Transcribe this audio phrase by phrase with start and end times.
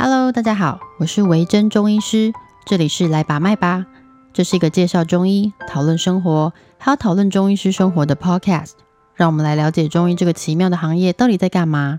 [0.00, 2.32] Hello，大家好，我是维珍中医师，
[2.64, 3.84] 这里是来把脉吧。
[4.32, 8.74] 这是一个介绍中医、讨论生活，还有讨论中医师生活的 Podcast。
[9.16, 11.98] 让我们来了解中医这个奇妙的行业到底在干嘛。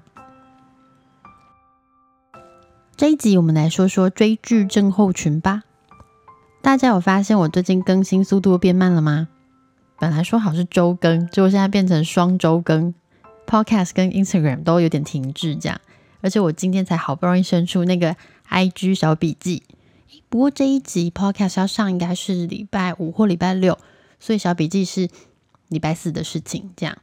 [2.95, 5.63] 这一集我们来说说追剧症候群吧。
[6.61, 9.27] 大家有发现我最近更新速度变慢了吗？
[10.00, 12.93] 本来说好是周更，结果现在变成双周更
[13.45, 15.81] ，Podcast 跟 Instagram 都有点停滞这样。
[16.21, 18.15] 而且我今天才好不容易生出那个
[18.50, 19.64] IG 小笔记，
[20.28, 23.78] 不过这一集 Podcast 要上应该是礼拜五或礼拜六，
[24.19, 25.09] 所以小笔记是
[25.68, 26.71] 礼拜四的事情。
[26.75, 26.97] 这样，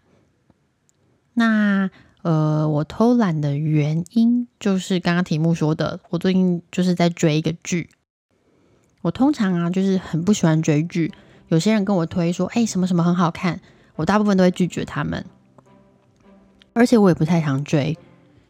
[1.34, 1.90] 那
[2.22, 7.88] 呃，我偷懒的原因就是刚刚题目说的，我最近就是在追一个剧。
[9.02, 11.12] 我通常啊，就是很不喜欢追剧。
[11.48, 13.60] 有些人跟我推说，哎，什么什么很好看，
[13.94, 15.24] 我大部分都会拒绝他们，
[16.72, 17.96] 而且我也不太常追。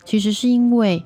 [0.06, 1.04] 其实是因为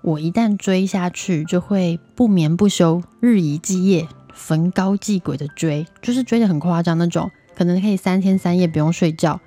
[0.00, 9.40] 我一旦追下去，就会不眠不休、日以继夜、焚高继鬼的追，就是追的很夸张那种，可能可以三天三夜不用睡觉。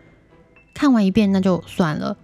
[0.73, 2.17] 看完一遍那就算了，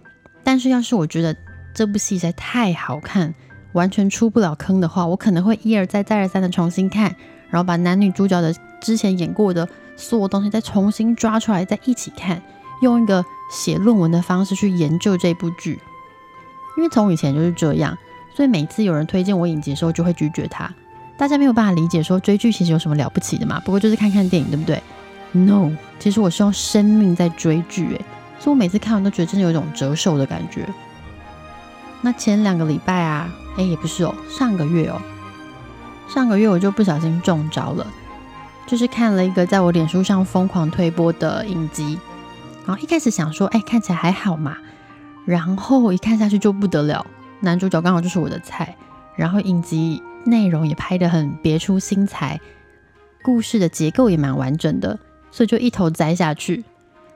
[0.44, 1.34] 但是要是我觉得
[1.74, 3.34] 这部戏实在太好看，
[3.72, 7.16] 完全出不了坑的话，我可能会一而再、再而三的重新看，
[7.48, 12.42] 然后把男女主角的之前演过的所有东西再重新抓出来，再一起看，
[12.82, 15.78] 用一个写论文的方式去研究这部剧。
[16.78, 17.98] 因为从以前就是这样，
[18.32, 20.72] 所以每次有人推荐我影集的时候，就会拒绝他。
[21.16, 23.60] 大家没有办法理解说追剧其实有什么了不起的嘛？
[23.64, 24.80] 不过就是看看电影，对不对
[25.32, 28.04] ？No，其实我是用生命在追剧，诶，
[28.38, 30.68] 所以我每次看完都觉得真的有一种折寿的感觉。
[32.00, 35.02] 那前两个礼拜啊，哎，也不是哦，上个月哦，
[36.08, 37.84] 上个月我就不小心中招了，
[38.68, 41.98] 就是看了一个在我脸书上疯狂推播的影集，
[42.64, 44.56] 然后一开始想说，哎，看起来还好嘛。
[45.28, 47.06] 然后一看下去就不得了，
[47.40, 48.74] 男主角刚好就是我的菜，
[49.14, 52.40] 然后影集内容也拍得很别出心裁，
[53.22, 54.98] 故事的结构也蛮完整的，
[55.30, 56.64] 所以就一头栽下去。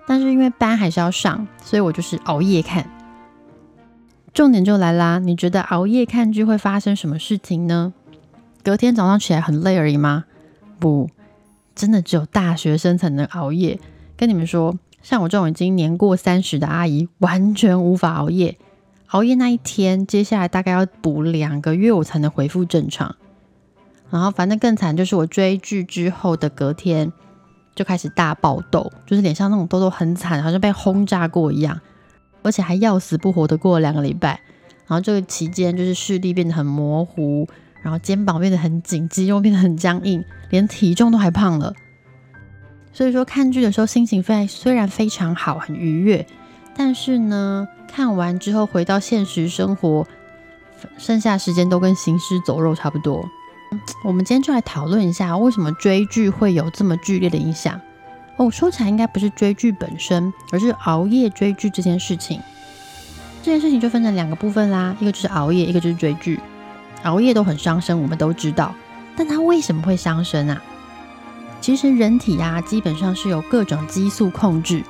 [0.06, 2.86] 但是因为班还是要上，所以我就是熬夜看。
[4.34, 7.94] 重点就来啦，你觉得熬夜看剧会发生什么事情呢？
[8.62, 10.24] 隔天早上起来很累而已吗？
[10.78, 11.08] 不，
[11.74, 13.80] 真的只有大学生才能熬夜。
[14.18, 14.76] 跟你们说。
[15.02, 18.56] 像我这种已经年过三十的阿姨，完全无法熬夜。
[19.08, 23.16] 熬夜那一天，接下来大概要补两个月，我才能恢复正常。
[24.10, 27.12] 然后，反正更惨就是我追剧之后的隔天
[27.74, 31.80] 就开始大爆痘，就是脸上那种痘痘很惨，好像被轰炸过一样，
[32.42, 34.40] 而且还要死不活的过了两个礼拜。
[34.86, 37.48] 然后这个期间就是视力变得很模糊，
[37.82, 41.74] 然后肩膀变得很紧，肌肉变得很僵硬，连体重都还胖了。
[42.92, 46.26] 所以说看剧的时候心情非虽然非常好很愉悦，
[46.76, 50.06] 但是呢，看完之后回到现实生活，
[50.98, 53.28] 剩下时间都跟行尸走肉差不多。
[54.04, 57.80] 我们今天就来讨论一下，为什么追剧会有这么剧烈的影响？
[58.36, 62.40] 哦，说起来应该不是追剧本身，而是熬夜追剧这件事情。
[63.42, 66.38] 这件事情就分成两个部分啦，一个就是熬夜，一个就是追剧。
[67.04, 68.74] 熬夜都很伤身，我们都知道，
[69.16, 70.62] 但它为什么会伤身啊？
[71.62, 74.82] 其实人体呀，基本上是有各种激素控制。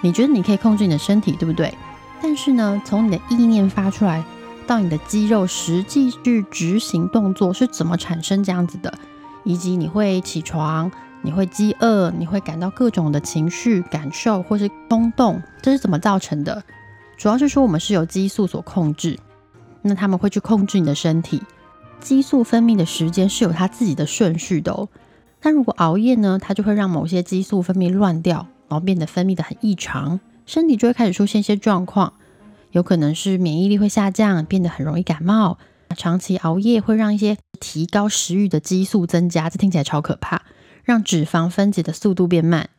[0.00, 1.72] 你觉得你可以控制你的身体，对不对？
[2.20, 4.24] 但是呢，从你的意念发出来，
[4.66, 8.92] 到你的肌肉实际去执行动作，是怎么产生这样子的？
[9.44, 10.90] 以及你会起床，
[11.22, 16.64] 你会饥饿，你会感到各种的情绪感受，或是冲动，这是怎么造成的？
[17.16, 19.16] 主要是说我们是由激素所控制，
[19.80, 21.40] 那他们会去控制你的身体。
[22.00, 24.88] 激素分泌的时间是有它自己的顺序的哦。
[25.40, 32.14] 但如果熬夜呢，它就会让某些激素分泌乱掉，然后变得分泌的很异常，身体就会开始出现一些状况，
[32.72, 35.58] 有可能是免疫力会下降，变得很容易感冒。
[35.96, 40.42] 长期熬夜会让一些提高食欲的激素增加，这听起来超可怕，
[40.82, 42.70] 让脂肪分解的速度变慢。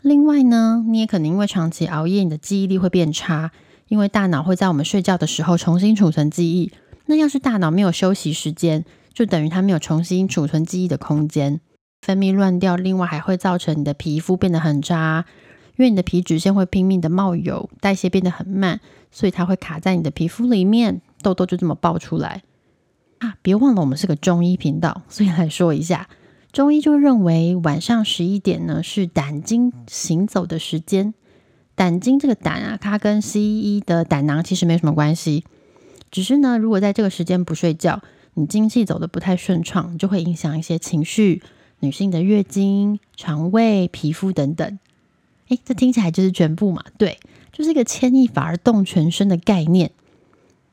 [0.00, 3.50] 另外呢，你也可能因为长期熬夜，你的记忆力会变差，
[3.88, 6.72] 因为大脑会在我们睡觉的时候重新储存记忆。
[7.06, 11.60] 那要是大脑没有休息时间，就等于它没有重新储存记忆的空间。
[12.02, 15.24] 分泌乱掉，另外还会造成你的皮肤变得很渣，
[15.76, 18.80] 因为你的皮脂腺会拼命的冒油，代谢变得很慢，
[19.12, 22.42] 所以它会卡在你的皮肤里面，痘痘就这么爆出来
[23.18, 23.36] 啊！
[23.40, 26.08] 别忘了我们是个中医频道，所以来说一下，
[26.50, 31.14] 中医就认为晚上十一点呢是胆经行走的时间。
[31.76, 35.44] 胆经这个胆啊，它跟西医的胆囊其实没什么关系，
[36.10, 38.02] 只是呢，如果在这个时间不睡觉，
[38.34, 41.40] 你经气走的不太顺畅，就会影响一些情绪。
[41.82, 44.78] 女性的月经、肠胃、皮肤等等，
[45.48, 46.84] 诶，这听起来就是全部嘛？
[46.96, 47.18] 对，
[47.52, 49.90] 就是一个牵一发而动全身的概念。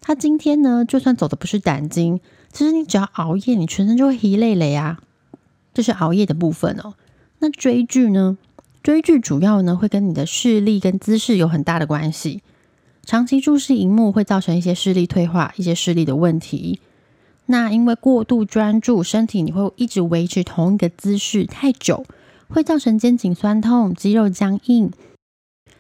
[0.02, 2.20] 他今天呢，就算走的不是胆经，
[2.54, 5.00] 其实你只要熬夜，你全身就会疲累累啊。
[5.74, 6.94] 这是熬夜的部分哦。
[7.40, 8.38] 那追剧呢？
[8.84, 12.44] 追剧主要呢会跟你的视力跟姿势有很大的关系。
[13.04, 16.80] 长期注视荧幕会造成一些视力退化、一些视力的问题。
[17.52, 22.06] 那因为过度专注，身体你会一直维持同一个姿势太久，
[22.48, 24.92] 会造成肩颈酸痛、肌肉僵硬。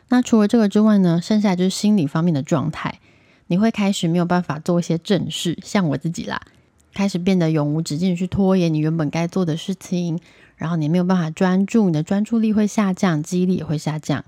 [0.07, 2.99] 那除了这个之外呢，剩下就是心理方面的状态，
[3.45, 6.41] 你会开始没有办法做一些正事，像我自己啦，
[6.91, 10.19] 开始变得永无止境去拖延你原本该做的事情，
[10.55, 14.25] 然后你没有办法专注，你的专注力会下降，记忆力也会下降。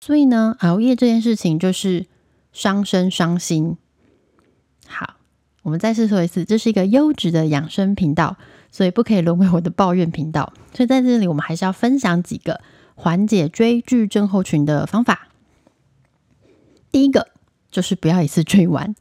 [0.00, 2.06] 所以呢，熬夜这件事情就是
[2.52, 3.76] 伤身伤心。
[4.86, 5.16] 好，
[5.62, 8.36] 我们再次说一次，这是一个优质的养生频道，
[8.70, 10.52] 所以不可以沦为我的抱怨频道。
[10.74, 12.60] 所以在这里，我们还是要分享几个。
[12.94, 15.28] 缓解追剧症候群的方法，
[16.92, 17.28] 第一个
[17.70, 18.94] 就是不要一次追完。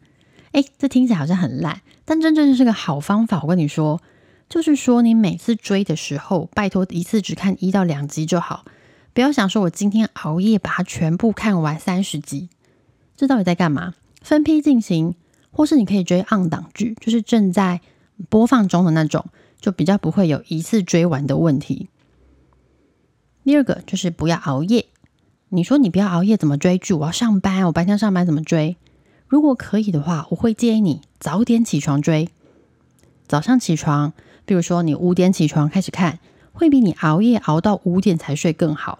[0.53, 3.41] 哎，这听起来好像很烂，但真正是个好方法。
[3.41, 4.01] 我跟你说，
[4.47, 8.63] 就是说你每次追的时候，拜托一次只看一到两集就好，
[9.13, 12.47] 不要想说我今天熬夜把它全部看完三十集，
[13.17, 13.95] 这到底在干嘛？
[14.21, 15.15] 分批进行，
[15.51, 17.81] 或是你可以追 on 档剧，就是正在
[18.29, 19.25] 播放中的那种，
[19.59, 21.89] 就比较不会有一次追完的问题。
[23.43, 24.85] 第二个就是不要熬夜。
[25.49, 26.93] 你说你不要熬夜，怎么追剧？
[26.93, 28.77] 我要上班，我白天上班怎么追？
[29.27, 32.29] 如果可以的话，我会建议你早点起床追。
[33.27, 34.13] 早上起床，
[34.45, 36.19] 比如说你五点起床开始看，
[36.53, 38.99] 会比你熬夜熬到五点才睡更好。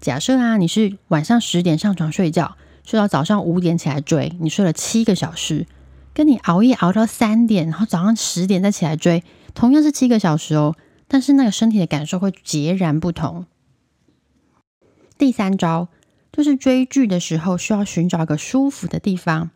[0.00, 2.56] 假设啊，你是晚上十点上床睡觉，
[2.86, 5.66] 睡到早上五点起来追，你睡了七个小时，
[6.14, 9.22] 跟你熬夜熬到三点，然后早上十点再起来追，
[9.52, 10.74] 同样是七个小时哦，
[11.08, 13.44] 但是那个身体的感受会截然不同。
[15.18, 15.88] 第三招
[16.32, 19.50] 就是追剧的时候需要寻找一个舒服的地方，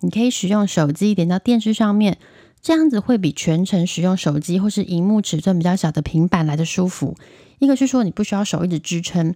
[0.00, 2.18] 你可以使用手机连到电视上面，
[2.62, 7.16] 这样子会比全程使用手机或是荧幕尺寸比较小的平板来的舒服。
[7.58, 9.34] 一个是说你不需要手一直支撑，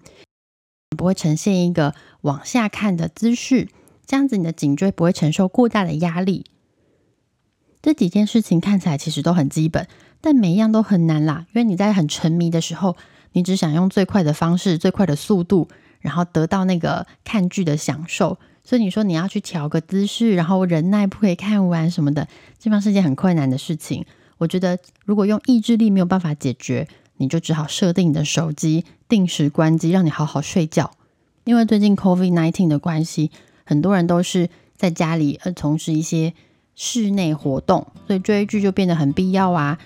[0.94, 3.68] 不会呈现一个往下看的姿势，
[4.06, 6.46] 这样子你的颈椎不会承受过大的压力。
[7.80, 9.86] 这几件事情看起来其实都很基本，
[10.20, 12.96] 但每一样都很难啦，因为你在很沉迷的时候。
[13.34, 15.66] 你只想用最快的方式、最快的速度，
[16.00, 18.36] 然后得到那个看剧的享受。
[18.62, 22.28] 所以你说你要去调个姿势，然后忍耐不可以看完什么的，
[22.58, 24.04] 基本上是件很困难的事情。
[24.36, 26.86] 我觉得如果用意志力没有办法解决，
[27.22, 30.90] 你就只好设定你的手机定时关机，让你好好睡觉。
[31.44, 33.30] 因为最近 COVID nineteen 的关系，
[33.64, 36.34] 很多人都是在家里呃从事一些
[36.74, 39.78] 室内活动，所以追剧就变得很必要啊。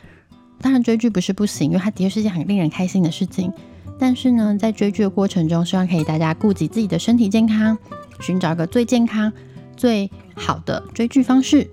[0.63, 3.53] 当然追剧不是不行，因为它的确是件很令人开心的事情。
[3.99, 7.77] 但是呢，在追剧的过程中，希望可以大家顾及自己的身体健康，
[8.21, 9.31] 寻找一个最健康、
[9.77, 11.69] 最好的追剧方式。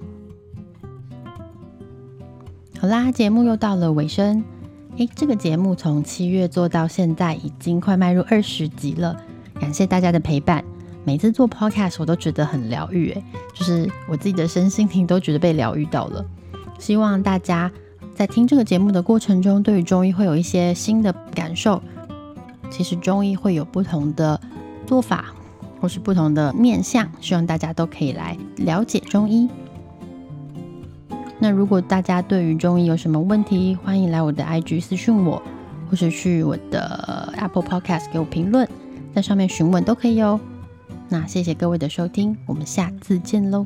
[2.80, 4.44] 好啦，节目又到了尾声。
[4.98, 9.16] 诶，这个节目从七月做到现在，已经快迈入二十集了。
[9.60, 10.64] 感谢大家的陪伴。
[11.04, 13.24] 每次做 podcast 我都觉得很疗愈，诶，
[13.54, 16.26] 就是我自己的身心灵都觉得被疗愈到了。
[16.80, 17.72] 希望大家。
[18.16, 21.82] 在听这个节目的过程中，对于中医会有一些新的感受。
[22.70, 24.40] 其实中医会有不同的
[24.86, 25.34] 做法，
[25.82, 29.50] 或是不同的面相，希望大家都可以来了解中医。
[31.44, 35.44] 那如果大家对于中医有什么问题，欢迎来我的 IG 私信我，
[35.90, 38.66] 或者去我的 Apple Podcast 给我评论，
[39.14, 40.40] 在上面询问都可以哦。
[41.10, 43.66] 那谢谢各位的收听，我们下次见喽。